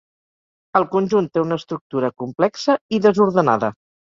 El 0.79 0.87
conjunt 0.95 1.27
té 1.35 1.43
una 1.43 1.59
estructura 1.63 2.11
complexa 2.25 2.79
i 2.99 3.05
desordenada. 3.09 3.75